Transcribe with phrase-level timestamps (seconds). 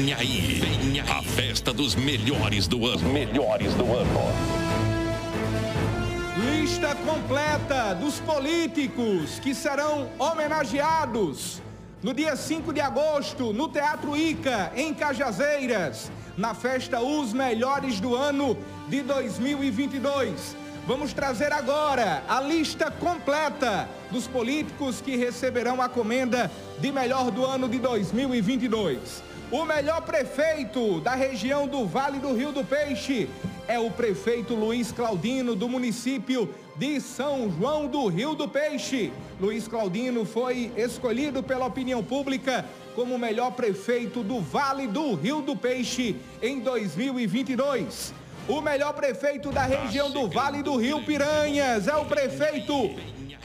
[0.00, 1.10] Vem aí, vem aí.
[1.10, 3.12] A festa dos melhores do ano.
[3.12, 4.20] Melhores do ano.
[6.38, 11.60] Lista completa dos políticos que serão homenageados
[12.02, 18.16] no dia 5 de agosto no Teatro Ica, em Cajazeiras, na festa Os Melhores do
[18.16, 18.56] Ano
[18.88, 20.56] de 2022.
[20.86, 27.44] Vamos trazer agora a lista completa dos políticos que receberão a comenda de melhor do
[27.44, 29.28] ano de 2022.
[29.52, 33.28] O melhor prefeito da região do Vale do Rio do Peixe
[33.66, 39.12] é o prefeito Luiz Claudino, do município de São João do Rio do Peixe.
[39.40, 45.42] Luiz Claudino foi escolhido pela opinião pública como o melhor prefeito do Vale do Rio
[45.42, 48.14] do Peixe em 2022.
[48.46, 52.72] O melhor prefeito da região do Vale do Rio Piranhas é o prefeito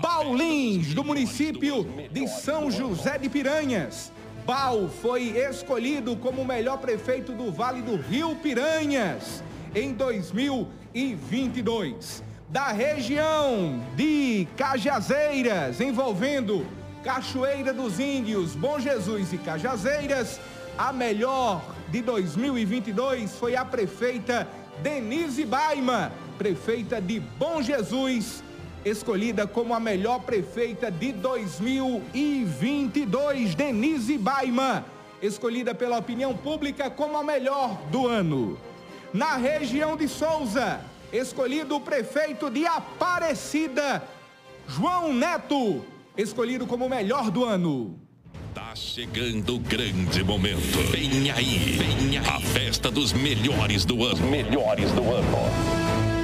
[0.00, 4.12] Baulins, do município de São José de Piranhas.
[4.48, 9.44] Bal foi escolhido como o melhor prefeito do Vale do Rio Piranhas
[9.74, 12.22] em 2022.
[12.48, 16.66] Da região de Cajazeiras, envolvendo
[17.04, 20.40] Cachoeira dos Índios, Bom Jesus e Cajazeiras,
[20.78, 24.48] a melhor de 2022 foi a prefeita
[24.82, 28.42] Denise Baima, prefeita de Bom Jesus,
[28.88, 33.54] escolhida como a melhor prefeita de 2022.
[33.54, 34.84] Denise Baima,
[35.22, 38.58] escolhida pela opinião pública como a melhor do ano.
[39.12, 40.80] Na região de Souza,
[41.12, 44.02] escolhido o prefeito de Aparecida,
[44.66, 45.84] João Neto,
[46.16, 47.96] escolhido como o melhor do ano.
[48.54, 50.78] Tá chegando o grande momento.
[50.90, 52.26] Vem aí, vem aí.
[52.26, 54.26] A festa dos melhores do ano.
[54.26, 55.67] Melhores do ano.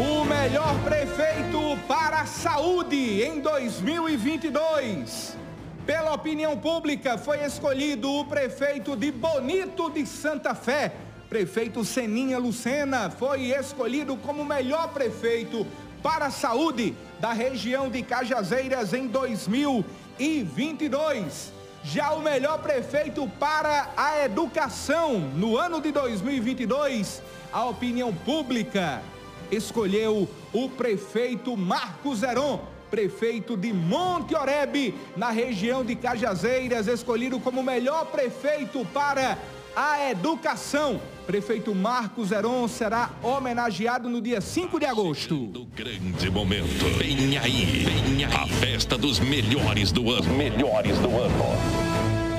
[0.00, 5.36] O melhor prefeito para a saúde em 2022.
[5.84, 10.94] Pela opinião pública, foi escolhido o prefeito de Bonito de Santa Fé.
[11.28, 15.66] Prefeito Seninha Lucena foi escolhido como melhor prefeito
[16.02, 21.52] para a saúde da região de Cajazeiras em 2022.
[21.84, 27.22] Já o melhor prefeito para a educação no ano de 2022,
[27.52, 29.02] a opinião pública
[29.50, 37.62] escolheu o prefeito Marcos Zeron, prefeito de Monte Oreb, na região de Cajazeiras, escolhido como
[37.62, 39.38] melhor prefeito para
[39.74, 41.00] a educação.
[41.26, 45.46] Prefeito Marcos Heron será homenageado no dia 5 de agosto.
[45.46, 46.84] Do grande momento.
[46.98, 48.34] Vem aí, vem aí.
[48.34, 50.34] A festa dos melhores do ano.
[50.34, 51.89] Melhores do ano.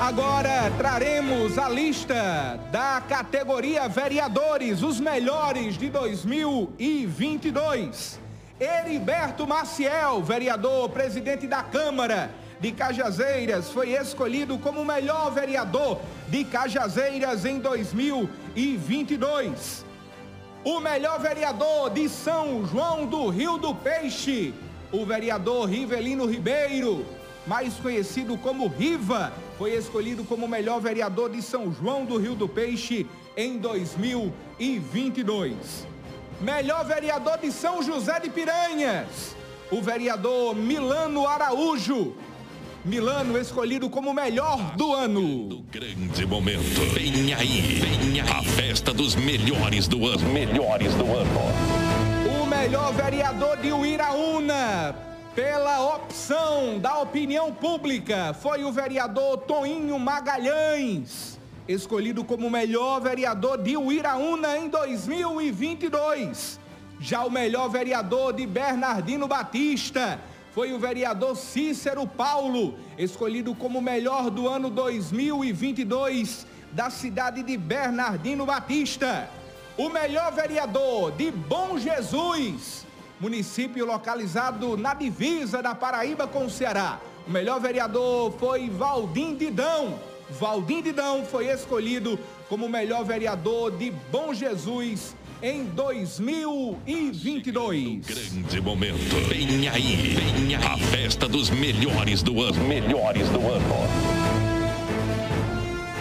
[0.01, 8.19] Agora traremos a lista da categoria vereadores, os melhores de 2022.
[8.59, 16.45] Heriberto Maciel, vereador, presidente da Câmara de Cajazeiras, foi escolhido como o melhor vereador de
[16.45, 19.85] Cajazeiras em 2022.
[20.63, 24.51] O melhor vereador de São João do Rio do Peixe,
[24.91, 27.05] o vereador Rivelino Ribeiro,
[27.45, 32.35] mais conhecido como Riva, foi escolhido como o melhor vereador de São João do Rio
[32.35, 35.85] do Peixe em 2022.
[36.39, 39.35] Melhor vereador de São José de Piranhas,
[39.71, 42.15] o vereador Milano Araújo,
[42.83, 45.47] Milano escolhido como melhor do ano.
[45.47, 46.81] Do grande momento.
[46.93, 48.27] Vem aí, vem aí.
[48.27, 50.27] A festa dos melhores do ano.
[50.29, 51.29] Melhores do ano.
[52.41, 54.95] O melhor vereador de Uiraúna,
[55.35, 63.77] pela opção da opinião pública, foi o vereador Toinho Magalhães, escolhido como melhor vereador de
[63.77, 66.59] Uiraúna em 2022.
[66.99, 70.19] Já o melhor vereador de Bernardino Batista,
[70.53, 78.45] foi o vereador Cícero Paulo, escolhido como melhor do ano 2022 da cidade de Bernardino
[78.45, 79.29] Batista.
[79.77, 82.85] O melhor vereador de Bom Jesus,
[83.21, 86.99] município localizado na divisa da Paraíba com o Ceará.
[87.27, 89.99] O melhor vereador foi Valdim Didão.
[90.31, 92.17] Valdim Didão foi escolhido
[92.49, 98.07] como melhor vereador de Bom Jesus em 2022.
[98.07, 99.15] Grande momento.
[99.29, 100.65] Vem aí, vem aí.
[100.65, 102.67] A festa dos melhores do ano.
[102.67, 103.75] Melhores do ano.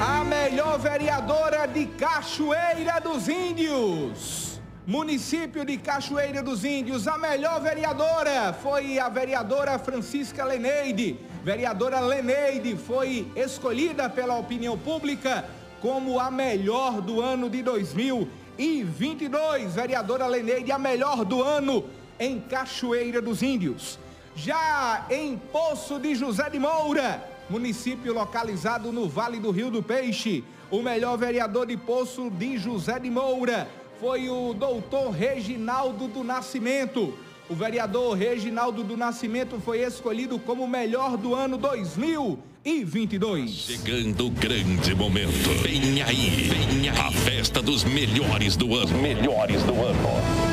[0.01, 4.50] A melhor vereadora de Cachoeira dos Índios.
[4.87, 11.19] Município de Cachoeira dos Índios, a melhor vereadora foi a vereadora Francisca Leneide.
[11.45, 15.45] Vereadora Leneide foi escolhida pela opinião pública
[15.81, 21.85] como a melhor do ano de 2022 e 22, vereadora Leneide, a melhor do ano
[22.19, 23.99] em Cachoeira dos Índios.
[24.37, 30.45] Já em Poço de José de Moura, município localizado no Vale do Rio do Peixe,
[30.71, 33.67] O melhor vereador de Poço de José de Moura
[34.01, 37.13] foi o doutor Reginaldo do Nascimento.
[37.51, 43.51] O vereador Reginaldo do Nascimento foi escolhido como o melhor do ano 2022.
[43.51, 45.51] Chegando o grande momento.
[45.63, 46.99] Vem aí, vem aí.
[46.99, 48.97] A festa dos melhores do ano.
[49.03, 50.50] Melhores do ano.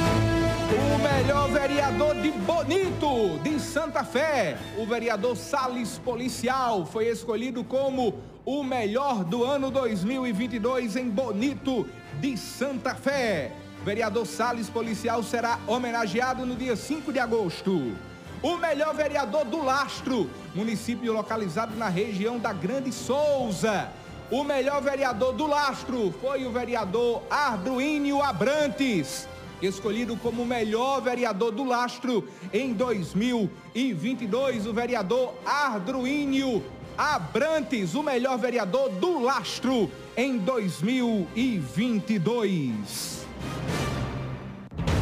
[0.98, 8.16] O melhor vereador de Bonito, de Santa Fé, o vereador Sales Policial, foi escolhido como
[8.44, 11.88] o melhor do ano 2022 em Bonito,
[12.20, 13.52] de Santa Fé.
[13.86, 17.96] Vereador Sales Policial será homenageado no dia 5 de agosto.
[18.42, 23.88] O melhor vereador do Lastro, município localizado na região da Grande Souza.
[24.32, 29.28] O melhor vereador do Lastro foi o vereador Arduínio Abrantes
[29.62, 36.62] escolhido como o melhor vereador do Lastro em 2022, o vereador Ardruínio
[36.98, 43.28] Abrantes, o melhor vereador do Lastro em 2022.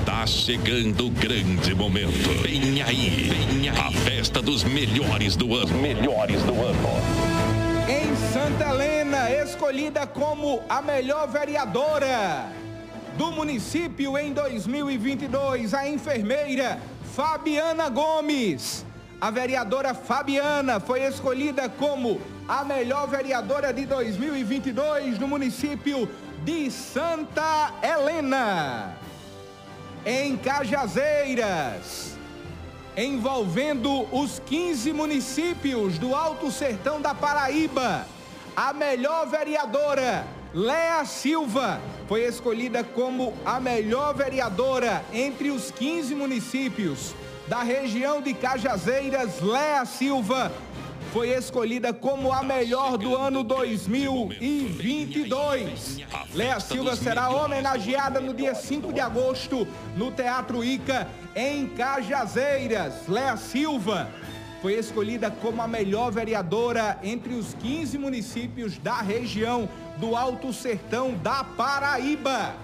[0.05, 2.29] Tá chegando o grande momento.
[2.41, 3.77] Vem aí, vem aí.
[3.77, 5.77] A festa dos melhores do ano.
[5.77, 6.89] Melhores do ano.
[7.87, 12.64] Em Santa Helena, escolhida como a melhor vereadora
[13.17, 16.79] do município em 2022, a enfermeira
[17.15, 18.85] Fabiana Gomes.
[19.21, 26.09] A vereadora Fabiana foi escolhida como a melhor vereadora de 2022 no município
[26.43, 28.97] de Santa Helena.
[30.05, 32.17] Em Cajazeiras,
[32.97, 38.05] envolvendo os 15 municípios do Alto Sertão da Paraíba,
[38.55, 47.13] a melhor vereadora Léa Silva foi escolhida como a melhor vereadora entre os 15 municípios
[47.45, 49.41] da região de Cajazeiras.
[49.41, 50.49] Léa Silva
[51.11, 55.97] foi escolhida como a melhor do ano 2022.
[56.33, 59.67] Léa Silva será homenageada no dia 5 de agosto
[59.97, 63.09] no Teatro Ica, em Cajazeiras.
[63.09, 64.09] Léa Silva
[64.65, 71.13] foi escolhida como a melhor vereadora entre os 15 municípios da região do Alto Sertão
[71.13, 72.55] da Paraíba.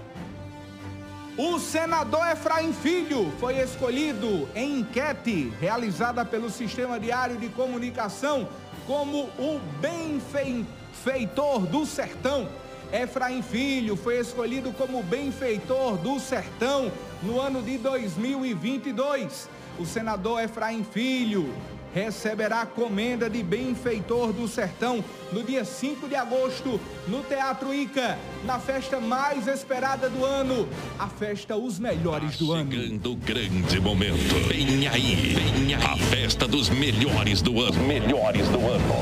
[1.37, 8.49] O senador Efraim Filho foi escolhido em enquete realizada pelo Sistema Diário de Comunicação
[8.87, 12.49] como o benfeitor do sertão.
[12.91, 19.47] Efraim Filho foi escolhido como benfeitor do sertão no ano de 2022.
[19.77, 21.53] O senador Efraim Filho
[21.93, 28.17] receberá a comenda de benfeitor do sertão no dia 5 de agosto, no Teatro Ica,
[28.45, 30.67] na festa mais esperada do ano,
[30.97, 32.71] a festa Os Melhores do Ano.
[32.71, 34.47] Chegando o grande momento.
[34.47, 35.83] Vem aí, vem aí.
[35.83, 37.83] A festa dos melhores do ano.
[37.83, 38.93] Melhores do ano.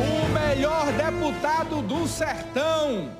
[0.00, 3.10] O melhor deputado do sertão,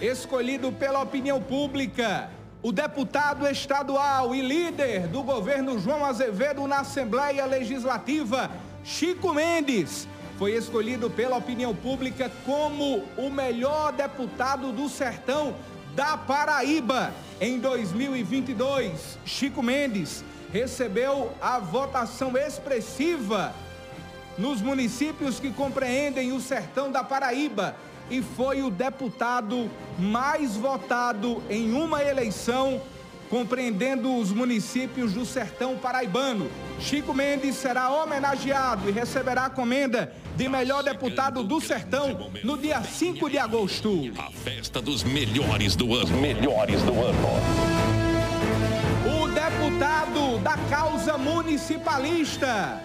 [0.00, 2.30] escolhido pela opinião pública
[2.62, 8.50] o deputado estadual e líder do governo João Azevedo na Assembleia Legislativa,
[8.84, 10.06] Chico Mendes,
[10.38, 15.54] foi escolhido pela opinião pública como o melhor deputado do sertão
[15.94, 19.18] da Paraíba em 2022.
[19.24, 20.22] Chico Mendes
[20.52, 23.54] recebeu a votação expressiva
[24.36, 27.74] nos municípios que compreendem o sertão da Paraíba
[28.10, 32.80] e foi o deputado mais votado em uma eleição
[33.30, 36.50] compreendendo os municípios do sertão paraibano.
[36.80, 42.82] Chico Mendes será homenageado e receberá a comenda de melhor deputado do sertão no dia
[42.82, 44.12] 5 de agosto.
[44.18, 46.20] A festa dos melhores do ano.
[46.20, 47.18] Melhores do ano.
[49.22, 52.82] O deputado da causa municipalista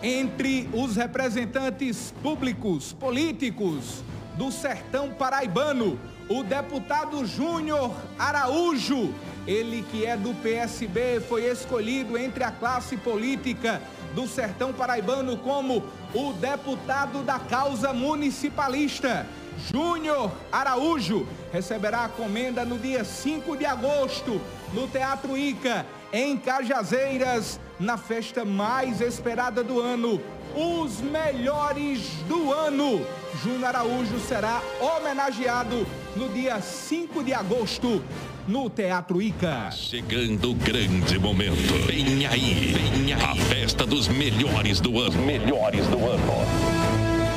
[0.00, 4.04] entre os representantes públicos, políticos,
[4.38, 9.12] do sertão paraibano, o deputado Júnior Araújo,
[9.48, 13.82] ele que é do PSB, foi escolhido entre a classe política
[14.14, 15.82] do sertão paraibano como
[16.14, 19.26] o deputado da causa municipalista.
[19.72, 24.40] Júnior Araújo receberá a comenda no dia 5 de agosto
[24.72, 30.20] no Teatro Ica, em Cajazeiras, na festa mais esperada do ano,
[30.54, 33.06] os melhores do ano.
[33.42, 38.02] Júnior Araújo será homenageado no dia 5 de agosto
[38.48, 39.70] no Teatro Ica.
[39.70, 41.86] Chegando o grande momento.
[41.86, 43.22] Vem aí, vem aí.
[43.22, 45.22] A festa dos melhores do ano.
[45.22, 46.87] Melhores do ano.